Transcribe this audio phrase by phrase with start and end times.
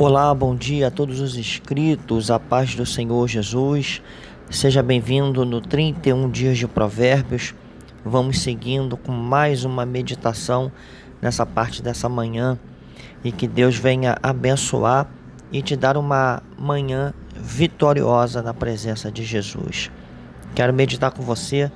[0.00, 4.00] Olá, bom dia a todos os inscritos, a paz do Senhor Jesus.
[4.48, 7.52] Seja bem-vindo no 31 Dias de Provérbios.
[8.04, 10.70] Vamos seguindo com mais uma meditação
[11.20, 12.56] nessa parte dessa manhã
[13.24, 15.08] e que Deus venha abençoar
[15.50, 19.90] e te dar uma manhã vitoriosa na presença de Jesus.
[20.54, 21.72] Quero meditar com você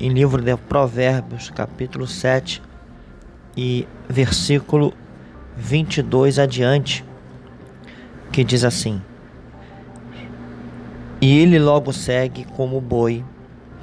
[0.00, 2.62] em livro de Provérbios, capítulo 7
[3.56, 4.94] e versículo
[5.56, 7.04] 22 adiante
[8.34, 9.00] que diz assim:
[11.20, 13.24] E ele logo segue como boi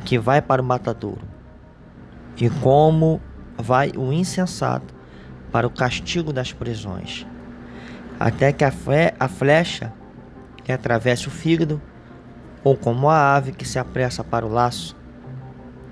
[0.03, 1.25] que vai para o matadouro,
[2.35, 3.21] e como
[3.57, 4.93] vai o insensato
[5.53, 7.25] para o castigo das prisões,
[8.19, 8.73] até que a,
[9.17, 9.93] a flecha
[10.65, 11.81] que atravesse o fígado,
[12.61, 14.97] ou como a ave que se apressa para o laço,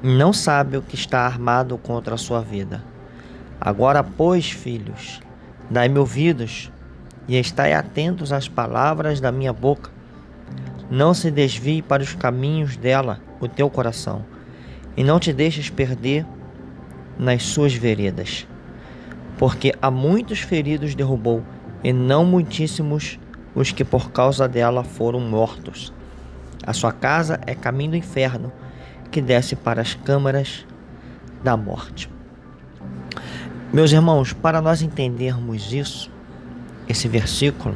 [0.03, 2.83] não sabe o que está armado contra a sua vida.
[3.59, 5.21] Agora, pois, filhos,
[5.69, 6.69] dai-me ouvidos
[7.29, 9.91] e estai atentos às palavras da minha boca.
[10.89, 14.25] Não se desvie para os caminhos dela o teu coração,
[14.97, 16.25] e não te deixes perder
[17.19, 18.47] nas suas veredas.
[19.37, 21.43] Porque há muitos feridos derrubou,
[21.83, 23.19] e não muitíssimos
[23.53, 25.93] os que por causa dela foram mortos.
[26.65, 28.51] A sua casa é caminho do inferno,
[29.11, 30.65] que desce para as câmaras
[31.43, 32.09] da morte.
[33.71, 36.09] Meus irmãos, para nós entendermos isso,
[36.89, 37.75] esse versículo.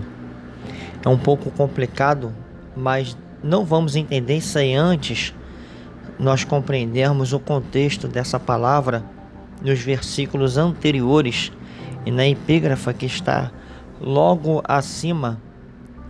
[1.05, 2.33] É um pouco complicado,
[2.75, 5.33] mas não vamos entender aí antes
[6.17, 9.03] nós compreendermos o contexto dessa palavra
[9.61, 11.51] nos versículos anteriores
[12.05, 13.51] e na epígrafa que está
[13.99, 15.39] logo acima,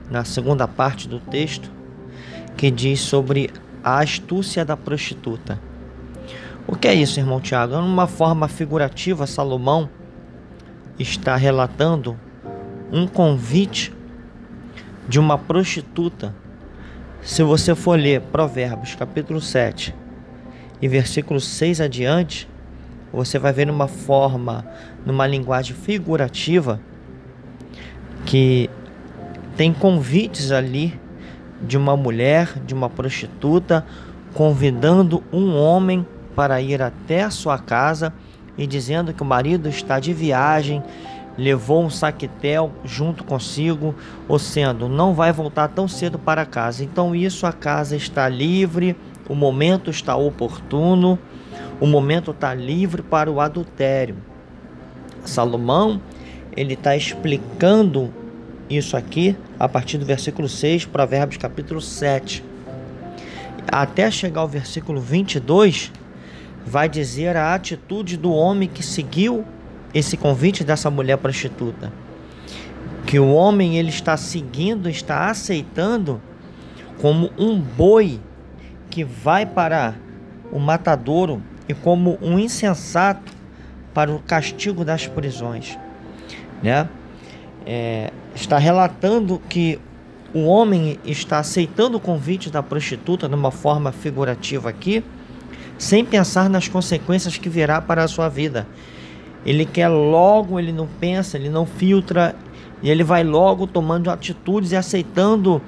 [0.10, 1.72] na segunda parte do texto,
[2.56, 3.52] que diz sobre
[3.84, 5.60] a astúcia da prostituta.
[6.66, 7.76] O que é isso, irmão Tiago?
[7.76, 9.90] Numa forma figurativa, Salomão
[10.98, 12.18] está relatando
[12.92, 13.94] um convite
[15.08, 16.34] de uma prostituta.
[17.22, 19.96] Se você for ler Provérbios capítulo 7
[20.82, 22.48] e versículo 6 adiante,
[23.12, 24.66] você vai ver numa forma,
[25.06, 26.80] numa linguagem figurativa,
[28.26, 28.70] que
[29.56, 31.00] tem convites ali
[31.62, 33.86] de uma mulher, de uma prostituta,
[34.34, 36.06] convidando um homem
[36.36, 38.14] para ir até a sua casa
[38.58, 40.84] e dizendo que o marido está de viagem
[41.38, 43.96] levou um saquetel junto consigo,
[44.28, 46.84] ou sendo, não vai voltar tão cedo para casa.
[46.84, 48.96] Então isso a casa está livre,
[49.28, 51.18] o momento está oportuno,
[51.80, 54.18] o momento está livre para o adultério.
[55.26, 56.02] Salomão,
[56.56, 58.14] ele está explicando
[58.70, 62.44] isso aqui a partir do versículo 6, Provérbios capítulo 7.
[63.72, 65.92] Até chegar ao versículo 22,
[66.66, 69.46] vai dizer a atitude do homem que seguiu
[69.94, 71.92] esse convite dessa mulher prostituta,
[73.06, 76.22] que o homem ele está seguindo, está aceitando
[77.00, 78.20] como um boi
[78.90, 79.96] que vai para
[80.52, 83.32] o matadouro e como um insensato
[83.94, 85.78] para o castigo das prisões,
[86.62, 86.90] né?
[87.66, 89.80] É, está relatando que
[90.34, 95.04] o homem está aceitando o convite da prostituta de uma forma figurativa aqui,
[95.78, 98.68] sem pensar nas consequências que virá para a sua vida.
[99.46, 102.36] Ele quer logo, ele não pensa, ele não filtra,
[102.82, 105.62] e ele vai logo tomando atitudes e aceitando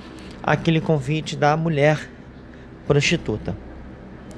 [0.43, 2.09] aquele convite da mulher
[2.85, 3.55] prostituta.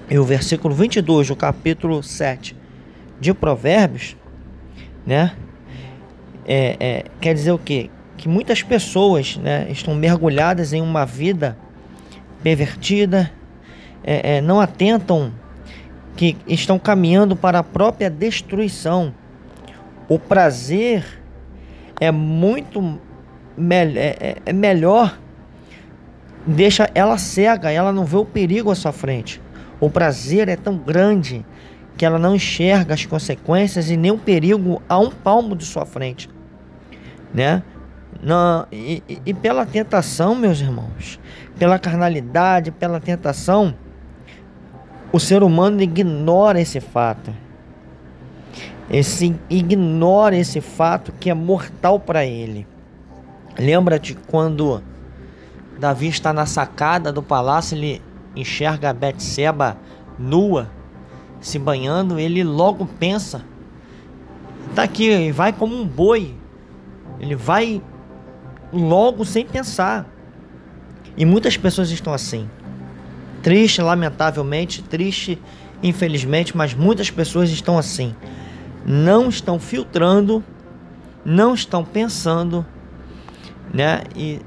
[0.09, 2.55] E o versículo 22 do capítulo 7
[3.19, 4.15] de Provérbios,
[5.05, 5.33] né?
[6.45, 7.89] É, é, quer dizer o quê?
[8.15, 11.57] Que muitas pessoas né, estão mergulhadas em uma vida
[12.41, 13.31] pervertida,
[14.03, 15.33] é, é não atentam
[16.15, 19.13] que estão caminhando para a própria destruição
[20.07, 21.05] o prazer
[21.99, 22.81] é muito
[23.57, 25.17] me é, é, é melhor,
[26.45, 29.41] deixa ela cega, ela não vê o perigo à sua frente.
[29.79, 31.45] O prazer é tão grande
[31.97, 35.85] que ela não enxerga as consequências e nem o perigo a um palmo de sua
[35.85, 36.29] frente,
[37.33, 37.63] né?
[38.21, 41.19] Não, e, e pela tentação, meus irmãos,
[41.57, 43.75] pela carnalidade, pela tentação,
[45.11, 47.33] o ser humano ignora esse fato
[48.89, 52.65] esse ignora esse fato que é mortal para ele.
[53.59, 54.81] Lembra-te quando
[55.79, 58.01] Davi está na sacada do palácio, ele
[58.35, 59.77] enxerga Betseba
[60.17, 60.69] nua,
[61.41, 63.43] se banhando, ele logo pensa,
[64.73, 66.35] tá aqui, vai como um boi.
[67.19, 67.81] Ele vai
[68.71, 70.05] logo sem pensar.
[71.17, 72.47] E muitas pessoas estão assim.
[73.41, 75.41] Triste, lamentavelmente, triste,
[75.81, 78.15] infelizmente, mas muitas pessoas estão assim
[78.87, 80.43] não estão filtrando,
[81.23, 82.65] não estão pensando
[83.73, 84.03] né?
[84.15, 84.39] E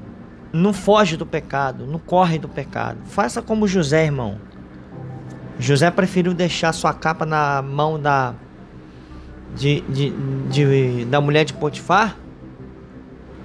[0.51, 2.99] não foge do pecado, não corre do pecado.
[3.05, 4.37] Faça como José, irmão.
[5.59, 8.33] José preferiu deixar sua capa na mão da
[9.55, 10.09] de, de,
[10.49, 12.17] de, da mulher de Potifar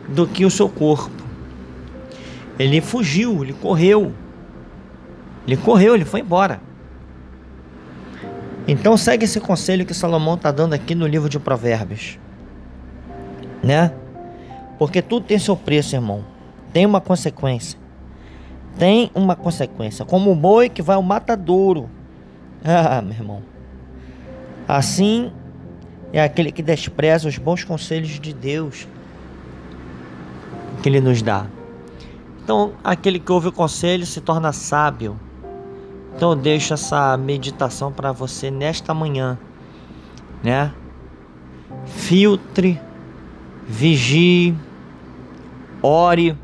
[0.08, 1.24] do que o seu corpo.
[2.58, 4.12] Ele fugiu, ele correu.
[5.46, 6.60] Ele correu, ele foi embora.
[8.68, 12.18] Então segue esse conselho que Salomão está dando aqui no livro de Provérbios.
[13.62, 13.92] Né?
[14.78, 16.24] Porque tudo tem seu preço, irmão.
[16.72, 17.78] Tem uma consequência.
[18.78, 20.04] Tem uma consequência.
[20.04, 21.88] Como o boi que vai ao matadouro.
[22.68, 23.42] Ah, meu irmão.
[24.66, 25.30] Assim
[26.12, 28.88] é aquele que despreza os bons conselhos de Deus
[30.82, 31.46] que ele nos dá.
[32.42, 35.18] Então, aquele que ouve o conselho se torna sábio.
[36.16, 39.38] Então, eu deixo essa meditação para você nesta manhã,
[40.42, 40.72] né?
[41.84, 42.80] Filtre,
[43.68, 44.56] vigie,
[45.82, 46.34] ore,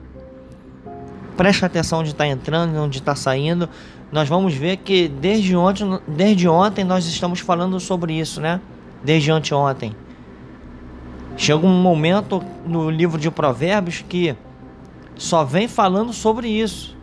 [1.38, 3.66] preste atenção onde está entrando, onde está saindo.
[4.12, 8.60] Nós vamos ver que desde ontem, desde ontem nós estamos falando sobre isso, né?
[9.02, 9.96] Desde anteontem.
[11.34, 14.36] Chega um momento no livro de Provérbios que
[15.16, 16.94] só vem falando sobre isso,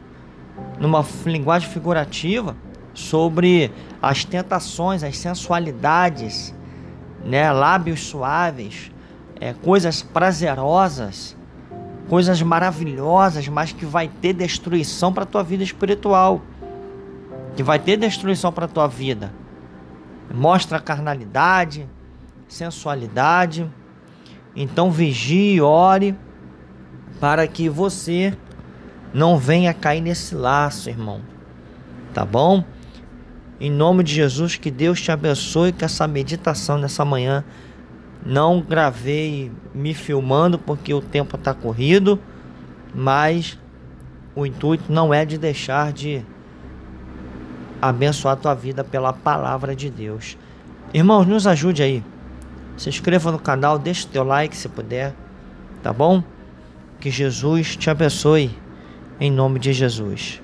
[0.79, 2.55] numa linguagem figurativa,
[2.93, 3.71] sobre
[4.01, 6.53] as tentações, as sensualidades,
[7.23, 7.51] né?
[7.51, 8.91] lábios suaves,
[9.39, 11.35] é, coisas prazerosas,
[12.09, 16.41] coisas maravilhosas, mas que vai ter destruição para a tua vida espiritual,
[17.55, 19.31] que vai ter destruição para a tua vida.
[20.33, 21.87] Mostra carnalidade,
[22.47, 23.69] sensualidade.
[24.55, 26.15] Então vigie, ore
[27.19, 28.35] para que você
[29.13, 31.21] não venha cair nesse laço, irmão.
[32.13, 32.63] Tá bom?
[33.59, 37.43] Em nome de Jesus, que Deus te abençoe com essa meditação nessa manhã
[38.25, 42.19] não gravei me filmando porque o tempo está corrido,
[42.93, 43.57] mas
[44.35, 46.23] o intuito não é de deixar de
[47.81, 50.37] abençoar a tua vida pela palavra de Deus.
[50.93, 52.03] Irmãos, nos ajude aí.
[52.75, 55.13] Se inscreva no canal, deixe teu like se puder,
[55.81, 56.23] tá bom?
[56.99, 58.51] Que Jesus te abençoe
[59.19, 60.41] em nome de Jesus.